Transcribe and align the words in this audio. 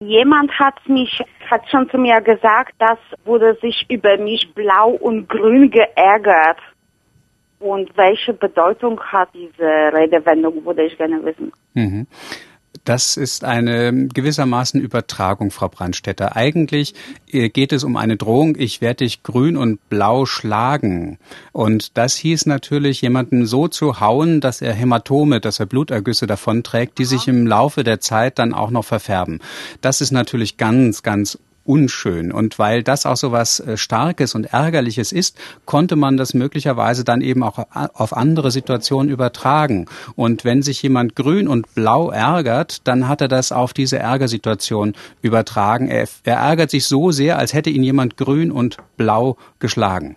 Jemand 0.00 0.52
hat 0.60 0.88
mich, 0.88 1.20
hat 1.50 1.68
schon 1.68 1.90
zu 1.90 1.98
mir 1.98 2.20
gesagt, 2.20 2.72
das 2.78 2.98
wurde 3.24 3.58
sich 3.60 3.84
über 3.90 4.16
mich 4.16 4.54
blau 4.54 4.90
und 4.90 5.28
grün 5.28 5.72
geärgert. 5.72 6.58
Und 7.58 7.90
welche 7.96 8.32
Bedeutung 8.32 9.00
hat 9.00 9.30
diese 9.34 9.64
Redewendung, 9.64 10.64
würde 10.64 10.84
ich 10.84 10.96
gerne 10.96 11.24
wissen. 11.24 11.50
Mhm. 11.74 12.06
Das 12.84 13.16
ist 13.18 13.44
eine 13.44 14.08
gewissermaßen 14.08 14.80
Übertragung, 14.80 15.50
Frau 15.50 15.68
Brandstätter. 15.68 16.36
Eigentlich 16.36 16.94
äh, 17.30 17.50
geht 17.50 17.72
es 17.72 17.84
um 17.84 17.96
eine 17.96 18.16
Drohung, 18.16 18.56
ich 18.58 18.80
werde 18.80 19.04
dich 19.04 19.22
grün 19.22 19.56
und 19.56 19.88
blau 19.90 20.24
schlagen. 20.24 21.18
Und 21.52 21.98
das 21.98 22.16
hieß 22.16 22.46
natürlich, 22.46 23.02
jemanden 23.02 23.44
so 23.44 23.68
zu 23.68 24.00
hauen, 24.00 24.40
dass 24.40 24.62
er 24.62 24.72
Hämatome, 24.72 25.40
dass 25.40 25.60
er 25.60 25.66
Blutergüsse 25.66 26.26
davonträgt, 26.26 26.98
die 26.98 27.04
sich 27.04 27.28
im 27.28 27.46
Laufe 27.46 27.84
der 27.84 28.00
Zeit 28.00 28.38
dann 28.38 28.54
auch 28.54 28.70
noch 28.70 28.84
verfärben. 28.84 29.40
Das 29.80 30.00
ist 30.00 30.10
natürlich 30.10 30.56
ganz, 30.56 31.02
ganz 31.02 31.38
unschön. 31.68 32.32
Und 32.32 32.58
weil 32.58 32.82
das 32.82 33.06
auch 33.06 33.16
so 33.16 33.30
was 33.30 33.60
äh, 33.60 33.76
Starkes 33.76 34.34
und 34.34 34.46
Ärgerliches 34.46 35.12
ist, 35.12 35.36
konnte 35.66 35.96
man 35.96 36.16
das 36.16 36.34
möglicherweise 36.34 37.04
dann 37.04 37.20
eben 37.20 37.42
auch 37.42 37.58
auf 37.70 38.16
andere 38.16 38.50
Situationen 38.50 39.10
übertragen. 39.10 39.86
Und 40.16 40.44
wenn 40.44 40.62
sich 40.62 40.82
jemand 40.82 41.14
grün 41.14 41.46
und 41.46 41.74
blau 41.74 42.10
ärgert, 42.10 42.86
dann 42.88 43.08
hat 43.08 43.20
er 43.20 43.28
das 43.28 43.52
auf 43.52 43.72
diese 43.72 43.98
Ärgersituation 43.98 44.94
übertragen. 45.20 45.88
Er, 45.88 46.08
er 46.24 46.36
ärgert 46.36 46.70
sich 46.70 46.86
so 46.86 47.10
sehr, 47.10 47.38
als 47.38 47.52
hätte 47.52 47.70
ihn 47.70 47.82
jemand 47.82 48.16
grün 48.16 48.50
und 48.50 48.78
blau 48.96 49.36
geschlagen. 49.58 50.16